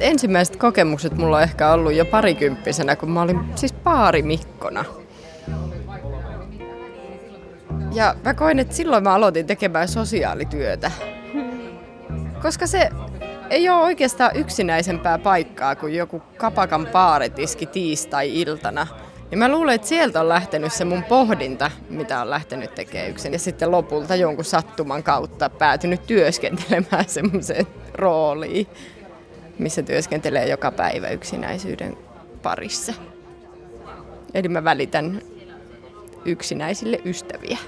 ensimmäiset 0.00 0.56
kokemukset 0.56 1.16
mulla 1.16 1.36
on 1.36 1.42
ehkä 1.42 1.72
ollut 1.72 1.92
jo 1.92 2.04
parikymppisenä, 2.04 2.96
kun 2.96 3.10
mä 3.10 3.22
olin 3.22 3.40
siis 3.54 3.72
paarimikkona. 3.72 4.84
Ja 7.94 8.14
mä 8.24 8.34
koin, 8.34 8.58
että 8.58 8.74
silloin 8.74 9.04
mä 9.04 9.14
aloitin 9.14 9.46
tekemään 9.46 9.88
sosiaalityötä. 9.88 10.90
Koska 12.42 12.66
se 12.66 12.90
ei 13.50 13.68
ole 13.68 13.82
oikeastaan 13.82 14.36
yksinäisempää 14.36 15.18
paikkaa 15.18 15.76
kuin 15.76 15.94
joku 15.94 16.22
kapakan 16.36 16.86
paaritiski 16.86 17.66
tiistai-iltana. 17.66 18.86
Ja 19.30 19.36
mä 19.36 19.48
luulen, 19.48 19.74
että 19.74 19.86
sieltä 19.86 20.20
on 20.20 20.28
lähtenyt 20.28 20.72
se 20.72 20.84
mun 20.84 21.04
pohdinta, 21.04 21.70
mitä 21.90 22.20
on 22.20 22.30
lähtenyt 22.30 22.74
tekemään 22.74 23.10
yksin. 23.10 23.32
Ja 23.32 23.38
sitten 23.38 23.70
lopulta 23.70 24.16
jonkun 24.16 24.44
sattuman 24.44 25.02
kautta 25.02 25.50
päätynyt 25.50 26.06
työskentelemään 26.06 27.08
semmoiseen 27.18 27.66
rooliin, 27.94 28.66
missä 29.58 29.82
työskentelee 29.82 30.48
joka 30.48 30.70
päivä 30.70 31.08
yksinäisyyden 31.08 31.96
parissa. 32.42 32.92
Eli 34.34 34.48
mä 34.48 34.64
välitän 34.64 35.22
yksinäisille 36.24 37.00
ystäviä. 37.04 37.58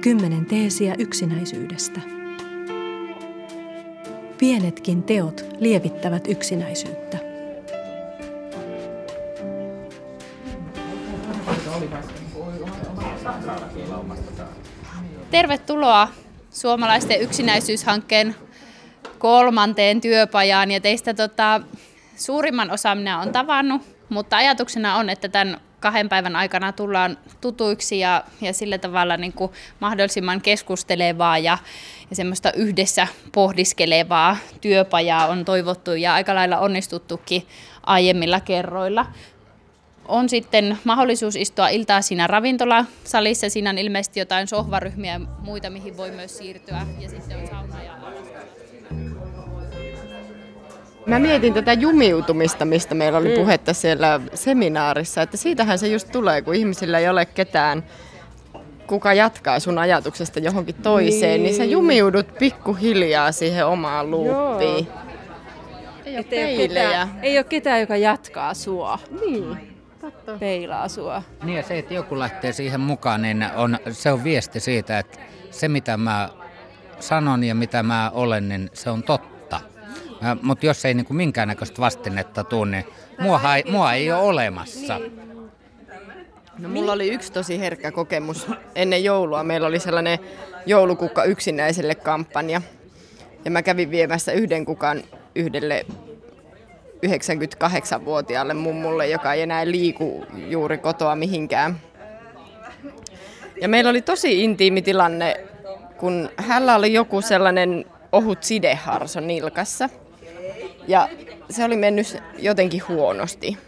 Kymmenen 0.00 0.46
teesiä 0.46 0.94
yksinäisyydestä. 0.98 2.00
Pienetkin 4.38 5.02
teot 5.02 5.44
lievittävät 5.58 6.28
yksinäisyyttä. 6.28 7.18
Tervetuloa 15.30 16.08
suomalaisten 16.54 17.20
yksinäisyyshankkeen 17.20 18.36
kolmanteen 19.18 20.00
työpajaan. 20.00 20.70
Ja 20.70 20.80
teistä 20.80 21.14
tota, 21.14 21.60
suurimman 22.16 22.70
osa 22.70 22.94
minä 22.94 23.18
olen 23.20 23.32
tavannut, 23.32 23.82
mutta 24.08 24.36
ajatuksena 24.36 24.96
on, 24.96 25.10
että 25.10 25.28
tämän 25.28 25.60
kahden 25.80 26.08
päivän 26.08 26.36
aikana 26.36 26.72
tullaan 26.72 27.18
tutuiksi 27.40 27.98
ja, 27.98 28.24
ja 28.40 28.52
sillä 28.52 28.78
tavalla 28.78 29.16
niin 29.16 29.32
kuin 29.32 29.52
mahdollisimman 29.80 30.40
keskustelevaa 30.40 31.38
ja, 31.38 31.58
ja 32.10 32.16
semmoista 32.16 32.52
yhdessä 32.52 33.06
pohdiskelevaa 33.32 34.36
työpajaa 34.60 35.26
on 35.26 35.44
toivottu 35.44 35.92
ja 35.92 36.14
aika 36.14 36.34
lailla 36.34 36.58
onnistuttukin 36.58 37.46
aiemmilla 37.86 38.40
kerroilla. 38.40 39.06
On 40.08 40.28
sitten 40.28 40.78
mahdollisuus 40.84 41.36
istua 41.36 41.68
iltaa 41.68 42.02
siinä 42.02 42.26
ravintolasalissa. 42.26 43.48
Siinä 43.48 43.70
on 43.70 43.78
ilmeisesti 43.78 44.20
jotain 44.20 44.46
sohvaryhmiä 44.46 45.12
ja 45.12 45.20
muita, 45.38 45.70
mihin 45.70 45.96
voi 45.96 46.10
myös 46.10 46.38
siirtyä. 46.38 46.86
Ja 47.00 47.08
sitten 47.08 47.38
on 47.38 47.46
sauna 47.46 47.82
ja 47.82 47.94
Mä 51.06 51.18
mietin 51.18 51.54
tätä 51.54 51.72
jumiutumista, 51.72 52.64
mistä 52.64 52.94
meillä 52.94 53.18
oli 53.18 53.28
mm. 53.28 53.34
puhetta 53.34 53.72
siellä 53.72 54.20
seminaarissa, 54.34 55.22
että 55.22 55.36
siitähän 55.36 55.78
se 55.78 55.88
just 55.88 56.12
tulee, 56.12 56.42
kun 56.42 56.54
ihmisillä 56.54 56.98
ei 56.98 57.08
ole 57.08 57.26
ketään, 57.26 57.84
kuka 58.86 59.14
jatkaa 59.14 59.60
sun 59.60 59.78
ajatuksesta 59.78 60.40
johonkin 60.40 60.74
toiseen, 60.74 61.32
niin, 61.32 61.42
niin 61.42 61.54
sä 61.54 61.64
jumiudut 61.64 62.26
pikkuhiljaa 62.38 63.32
siihen 63.32 63.66
omaan 63.66 64.10
luuppiin. 64.10 64.88
Ei 66.04 66.16
ole, 66.16 66.24
ei, 66.30 66.56
ole 66.56 66.68
ketään, 66.68 67.08
ei 67.22 67.38
ole 67.38 67.44
ketään, 67.44 67.80
joka 67.80 67.96
jatkaa 67.96 68.54
sua. 68.54 68.98
Niin. 69.20 69.73
Totta. 70.04 70.38
Peilaa 70.38 70.88
sua. 70.88 71.22
Niin 71.42 71.56
ja 71.56 71.62
se, 71.62 71.78
että 71.78 71.94
joku 71.94 72.18
lähtee 72.18 72.52
siihen 72.52 72.80
mukaan, 72.80 73.22
niin 73.22 73.46
on, 73.56 73.78
se 73.90 74.12
on 74.12 74.24
viesti 74.24 74.60
siitä, 74.60 74.98
että 74.98 75.18
se 75.50 75.68
mitä 75.68 75.96
mä 75.96 76.28
sanon 77.00 77.44
ja 77.44 77.54
mitä 77.54 77.82
mä 77.82 78.10
olen, 78.14 78.48
niin 78.48 78.70
se 78.72 78.90
on 78.90 79.02
totta 79.02 79.34
mutta 80.42 80.66
jos 80.66 80.84
ei 80.84 80.94
niin 80.94 81.06
kuin 81.06 81.16
minkäännäköistä 81.16 81.80
vastinetta 81.80 82.44
tule, 82.44 82.70
niin 82.70 82.84
mua, 83.18 83.54
ei, 83.56 83.64
mua 83.70 83.92
ei 83.92 84.12
ole 84.12 84.22
olemassa. 84.22 85.00
No, 86.58 86.68
mulla 86.68 86.92
oli 86.92 87.08
yksi 87.08 87.32
tosi 87.32 87.60
herkkä 87.60 87.90
kokemus 87.90 88.46
ennen 88.74 89.04
joulua. 89.04 89.44
Meillä 89.44 89.66
oli 89.66 89.78
sellainen 89.78 90.18
joulukukka 90.66 91.24
yksinäiselle 91.24 91.94
kampanja. 91.94 92.62
Ja 93.44 93.50
mä 93.50 93.62
kävin 93.62 93.90
viemässä 93.90 94.32
yhden 94.32 94.64
kukan 94.64 95.02
yhdelle 95.34 95.86
98-vuotiaalle 97.04 98.54
mummulle, 98.54 99.08
joka 99.08 99.32
ei 99.32 99.42
enää 99.42 99.66
liiku 99.66 100.26
juuri 100.48 100.78
kotoa 100.78 101.16
mihinkään. 101.16 101.80
Ja 103.60 103.68
meillä 103.68 103.90
oli 103.90 104.02
tosi 104.02 104.44
intiimi 104.44 104.82
tilanne, 104.82 105.40
kun 105.96 106.30
hänellä 106.36 106.76
oli 106.76 106.92
joku 106.92 107.20
sellainen 107.20 107.84
ohut 108.12 108.42
sideharso 108.42 109.20
nilkassa– 109.20 109.88
ja 110.88 111.08
se 111.50 111.64
oli 111.64 111.76
mennyt 111.76 112.22
jotenkin 112.38 112.82
huonosti. 112.88 113.58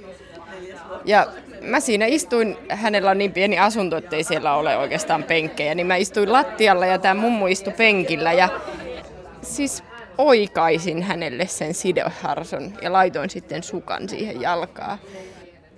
Ja 1.05 1.27
mä 1.61 1.81
siinä 1.81 2.07
istuin, 2.07 2.57
hänellä 2.69 3.11
on 3.11 3.19
niin 3.19 3.33
pieni 3.33 3.59
asunto, 3.59 3.97
ettei 3.97 4.25
siellä 4.25 4.55
ole 4.55 4.77
oikeastaan 4.77 5.23
penkkejä, 5.25 5.75
niin 5.75 5.87
mä 5.87 5.97
istuin 5.97 6.33
lattialla 6.33 6.87
ja 6.87 6.99
tämä 6.99 7.21
mummu 7.21 7.47
istui 7.47 7.73
penkillä 7.73 8.33
ja 8.33 8.49
siis 9.43 9.83
oikaisin 10.19 11.03
hänelle 11.03 11.47
sen 11.47 11.75
sideharson 11.75 12.73
ja 12.83 12.93
laitoin 12.93 13.31
sitten 13.31 13.63
sukan 13.63 14.09
siihen 14.09 14.41
jalkaan. 14.41 14.99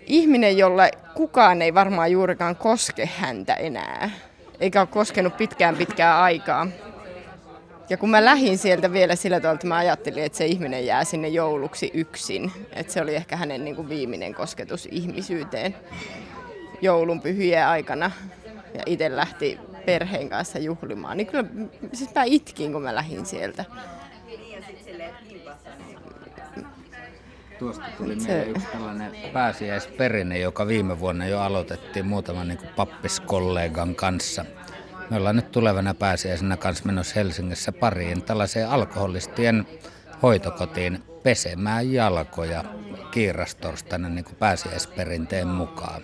Ihminen, 0.06 0.58
jolle 0.58 0.90
kukaan 1.14 1.62
ei 1.62 1.74
varmaan 1.74 2.12
juurikaan 2.12 2.56
koske 2.56 3.06
häntä 3.06 3.54
enää, 3.54 4.10
eikä 4.60 4.80
ole 4.80 4.88
koskenut 4.92 5.36
pitkään 5.36 5.76
pitkään 5.76 6.16
aikaa. 6.16 6.66
Ja 7.90 7.96
kun 7.96 8.10
mä 8.10 8.24
lähdin 8.24 8.58
sieltä 8.58 8.92
vielä 8.92 9.16
sillä 9.16 9.40
tavalla, 9.40 9.54
että 9.54 9.66
mä 9.66 9.76
ajattelin, 9.76 10.24
että 10.24 10.38
se 10.38 10.46
ihminen 10.46 10.86
jää 10.86 11.04
sinne 11.04 11.28
jouluksi 11.28 11.90
yksin. 11.94 12.52
Että 12.72 12.92
se 12.92 13.02
oli 13.02 13.14
ehkä 13.14 13.36
hänen 13.36 13.64
niin 13.64 13.76
kuin 13.76 13.88
viimeinen 13.88 14.34
kosketus 14.34 14.88
ihmisyyteen 14.90 15.74
joulun 16.80 17.20
pyhien 17.20 17.66
aikana. 17.66 18.10
Ja 18.74 18.82
itse 18.86 19.16
lähti 19.16 19.58
perheen 19.86 20.28
kanssa 20.28 20.58
juhlimaan. 20.58 21.16
Niin 21.16 21.26
kyllä 21.26 21.44
siis 21.92 22.14
mä 22.14 22.24
itkin, 22.24 22.72
kun 22.72 22.82
mä 22.82 22.94
lähdin 22.94 23.26
sieltä. 23.26 23.64
Tuosta 27.58 27.84
tuli 27.98 28.16
meille 28.16 28.44
yksi 28.44 28.66
tällainen 28.72 29.12
pääsiäisperinne, 29.32 30.38
joka 30.38 30.66
viime 30.66 31.00
vuonna 31.00 31.26
jo 31.26 31.40
aloitettiin 31.40 32.06
muutaman 32.06 32.48
niin 32.48 32.58
pappiskollegan 32.76 33.94
kanssa– 33.94 34.44
me 35.10 35.16
ollaan 35.16 35.36
nyt 35.36 35.52
tulevana 35.52 35.94
pääsiäisenä 35.94 36.56
kanssa 36.56 36.86
menossa 36.86 37.14
Helsingissä 37.16 37.72
pariin 37.72 38.22
tällaiseen 38.22 38.68
alkoholistien 38.68 39.66
hoitokotiin 40.22 41.02
pesemään 41.22 41.92
jalkoja 41.92 42.64
kiirastorstaina 43.10 44.08
niin 44.08 44.24
kuin 44.24 44.36
pääsiäisperinteen 44.36 45.46
mukaan. 45.46 46.02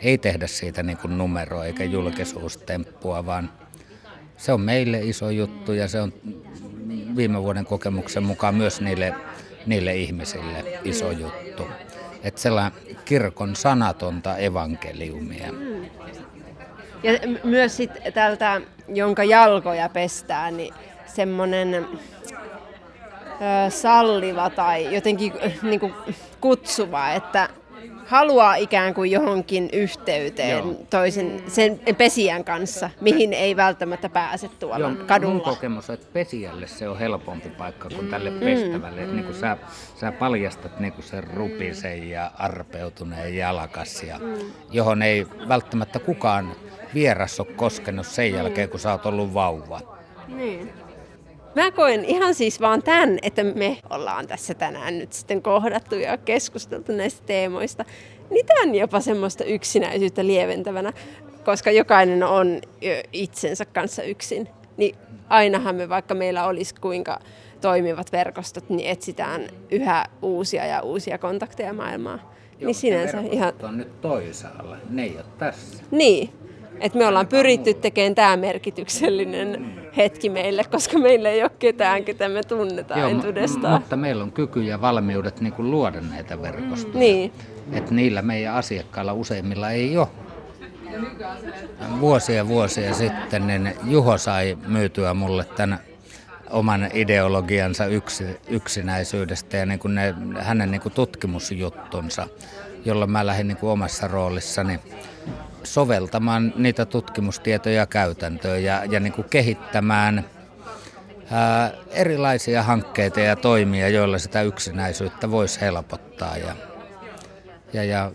Ei 0.00 0.18
tehdä 0.18 0.46
siitä 0.46 0.82
niin 0.82 0.98
kuin 0.98 1.18
numero 1.18 1.62
eikä 1.62 1.84
julkisuustemppua, 1.84 3.26
vaan 3.26 3.52
se 4.36 4.52
on 4.52 4.60
meille 4.60 5.00
iso 5.00 5.30
juttu 5.30 5.72
ja 5.72 5.88
se 5.88 6.00
on 6.00 6.12
viime 7.16 7.42
vuoden 7.42 7.64
kokemuksen 7.64 8.22
mukaan 8.22 8.54
myös 8.54 8.80
niille, 8.80 9.14
niille 9.66 9.94
ihmisille 9.94 10.64
iso 10.84 11.10
juttu. 11.10 11.68
Että 12.22 12.40
sellainen 12.40 12.72
kirkon 13.04 13.56
sanatonta 13.56 14.36
evankeliumia. 14.36 15.46
Ja 17.02 17.12
myös 17.44 17.76
sit 17.76 17.90
tältä, 18.14 18.60
jonka 18.88 19.24
jalkoja 19.24 19.88
pestään, 19.88 20.56
niin 20.56 20.74
semmoinen 21.06 21.86
salliva 23.68 24.50
tai 24.50 24.94
jotenkin 24.94 25.32
niin 25.62 25.80
kuin 25.80 25.94
kutsuva, 26.40 27.12
että 27.12 27.48
haluaa 28.10 28.54
ikään 28.54 28.94
kuin 28.94 29.10
johonkin 29.10 29.68
yhteyteen 29.72 30.58
Joo. 30.58 30.74
toisen 30.90 31.42
sen 31.48 31.80
pesijän 31.98 32.44
kanssa, 32.44 32.90
mihin 33.00 33.32
ei 33.32 33.56
välttämättä 33.56 34.08
pääse 34.08 34.48
tuolla 34.48 34.88
Joo, 34.88 35.06
kadulla. 35.06 35.34
Mun 35.34 35.42
kokemus 35.42 35.90
on, 35.90 35.94
että 35.94 36.06
pesijälle 36.12 36.66
se 36.66 36.88
on 36.88 36.98
helpompi 36.98 37.48
paikka 37.48 37.88
kuin 37.88 38.08
tälle 38.08 38.30
mm. 38.30 38.40
pestävälle. 38.40 39.06
Mm. 39.06 39.12
Niin 39.12 39.24
kuin 39.24 39.36
sä, 39.36 39.56
sä 40.00 40.12
paljastat 40.12 40.80
niin 40.80 40.92
kuin 40.92 41.04
sen 41.04 41.24
rupisen 41.24 42.10
ja 42.10 42.30
arpeutuneen 42.38 43.36
jalkas, 43.36 44.02
ja, 44.02 44.18
mm. 44.18 44.34
johon 44.70 45.02
ei 45.02 45.26
välttämättä 45.48 45.98
kukaan 45.98 46.52
vieras 46.94 47.40
ole 47.40 47.48
koskenut 47.56 48.06
sen 48.06 48.32
jälkeen, 48.32 48.68
kun 48.68 48.80
sä 48.80 48.92
oot 48.92 49.06
ollut 49.06 49.34
vauva. 49.34 49.80
Niin. 50.28 50.72
Mä 51.54 51.70
koen 51.70 52.04
ihan 52.04 52.34
siis 52.34 52.60
vaan 52.60 52.82
tämän, 52.82 53.18
että 53.22 53.44
me 53.44 53.78
ollaan 53.90 54.26
tässä 54.26 54.54
tänään 54.54 54.98
nyt 54.98 55.12
sitten 55.12 55.42
kohdattu 55.42 55.94
ja 55.94 56.16
keskusteltu 56.16 56.92
näistä 56.92 57.26
teemoista. 57.26 57.84
Niin 58.30 58.46
tämän 58.46 58.74
jopa 58.74 59.00
semmoista 59.00 59.44
yksinäisyyttä 59.44 60.26
lieventävänä, 60.26 60.92
koska 61.44 61.70
jokainen 61.70 62.22
on 62.22 62.60
itsensä 63.12 63.64
kanssa 63.64 64.02
yksin. 64.02 64.48
Niin 64.76 64.96
ainahan 65.28 65.74
me, 65.74 65.88
vaikka 65.88 66.14
meillä 66.14 66.46
olisi 66.46 66.74
kuinka 66.74 67.20
toimivat 67.60 68.12
verkostot, 68.12 68.70
niin 68.70 68.90
etsitään 68.90 69.48
yhä 69.70 70.06
uusia 70.22 70.66
ja 70.66 70.80
uusia 70.80 71.18
kontakteja 71.18 71.72
maailmaan. 71.72 72.20
Joo, 72.58 72.66
niin 72.66 72.74
sinänsä 72.74 73.20
ihan... 73.30 73.52
on 73.62 73.78
nyt 73.78 74.00
toisaalla, 74.00 74.76
ne 74.90 75.02
ei 75.02 75.14
ole 75.16 75.24
tässä. 75.38 75.84
Niin, 75.90 76.32
että 76.80 76.98
me 76.98 77.06
ollaan 77.06 77.26
pyritty 77.26 77.74
tekemään 77.74 78.14
tämä 78.14 78.36
merkityksellinen 78.36 79.74
hetki 79.96 80.28
meille, 80.28 80.64
koska 80.64 80.98
meillä 80.98 81.28
ei 81.28 81.42
ole 81.42 81.50
ketään, 81.58 82.04
ketä 82.04 82.28
me 82.28 82.42
tunnetaan 82.42 83.00
Joo, 83.00 83.10
entuudestaan. 83.10 83.80
Mutta 83.80 83.96
meillä 83.96 84.22
on 84.22 84.32
kyky 84.32 84.62
ja 84.62 84.80
valmiudet 84.80 85.40
niin 85.40 85.52
kuin 85.52 85.70
luoda 85.70 86.00
näitä 86.00 86.42
verkostoja. 86.42 86.98
Niin. 86.98 87.32
Että 87.72 87.94
niillä 87.94 88.22
meidän 88.22 88.54
asiakkailla 88.54 89.12
useimmilla 89.12 89.70
ei 89.70 89.98
ole. 89.98 90.08
Vuosia 92.00 92.48
vuosia 92.48 92.94
sitten 92.94 93.46
niin 93.46 93.74
Juho 93.84 94.18
sai 94.18 94.58
myytyä 94.66 95.14
mulle 95.14 95.44
tämän 95.44 95.78
oman 96.50 96.90
ideologiansa 96.94 97.86
yksi, 97.86 98.24
yksinäisyydestä 98.48 99.56
ja 99.56 99.66
niin 99.66 99.78
kuin 99.78 99.94
ne, 99.94 100.14
hänen 100.38 100.70
niin 100.70 100.80
kuin 100.80 100.92
tutkimusjuttunsa, 100.92 102.26
jolla 102.84 103.06
mä 103.06 103.26
lähdin 103.26 103.48
niin 103.48 103.56
kuin 103.56 103.70
omassa 103.70 104.08
roolissani 104.08 104.80
soveltamaan 105.64 106.52
niitä 106.56 106.86
tutkimustietoja 106.86 107.86
käytäntöön 107.86 108.64
ja, 108.64 108.84
ja 108.84 109.00
niin 109.00 109.12
kuin 109.12 109.28
kehittämään 109.30 110.24
ää, 111.30 111.72
erilaisia 111.90 112.62
hankkeita 112.62 113.20
ja 113.20 113.36
toimia, 113.36 113.88
joilla 113.88 114.18
sitä 114.18 114.42
yksinäisyyttä 114.42 115.30
voisi 115.30 115.60
helpottaa. 115.60 116.36
Ja, 116.36 116.54
ja, 117.72 117.84
ja 117.84 118.12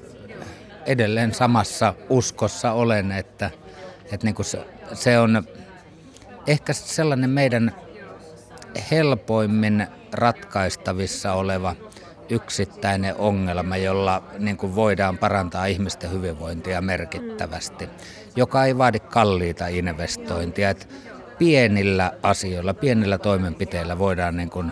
edelleen 0.86 1.34
samassa 1.34 1.94
uskossa 2.10 2.72
olen, 2.72 3.12
että, 3.12 3.52
että 4.12 4.28
niin 4.28 4.36
kuin 4.36 4.46
se, 4.46 4.66
se 4.94 5.20
on 5.20 5.44
ehkä 6.48 6.74
sellainen 6.74 7.30
meidän 7.30 7.72
helpoimmin 8.92 9.88
ratkaistavissa 10.12 11.34
oleva 11.34 11.76
yksittäinen 12.30 13.16
ongelma, 13.16 13.78
jolla 13.78 14.24
niin 14.40 14.58
kuin 14.58 14.76
voidaan 14.76 15.18
parantaa 15.18 15.66
ihmisten 15.66 16.12
hyvinvointia 16.12 16.82
merkittävästi, 16.82 17.90
joka 18.36 18.66
ei 18.66 18.78
vaadi 18.78 19.00
kalliita 19.00 19.68
investointia. 19.68 20.70
Että 20.70 20.86
pienillä 21.38 22.12
asioilla, 22.24 22.74
pienillä 22.74 23.18
toimenpiteillä 23.18 24.00
voidaan 24.00 24.38
niin 24.38 24.50
kuin 24.50 24.72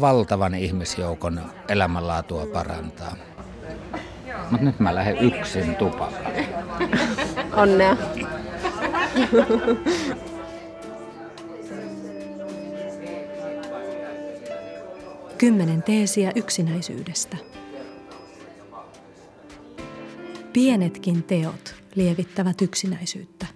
valtavan 0.00 0.54
ihmisjoukon 0.54 1.40
elämänlaatua 1.68 2.46
parantaa. 2.46 3.16
Mutta 4.50 4.64
nyt 4.64 4.80
mä 4.80 4.94
lähden 4.94 5.18
yksin 5.18 5.76
tupakaan. 5.76 6.32
Onnea. 7.52 7.96
Kymmenen 15.38 15.82
teesiä 15.82 16.32
yksinäisyydestä. 16.34 17.36
Pienetkin 20.52 21.22
teot 21.22 21.74
lievittävät 21.94 22.62
yksinäisyyttä. 22.62 23.46